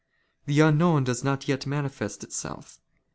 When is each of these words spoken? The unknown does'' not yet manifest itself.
The 0.47 0.59
unknown 0.61 1.03
does'' 1.03 1.23
not 1.23 1.47
yet 1.47 1.67
manifest 1.67 2.23
itself. 2.23 2.79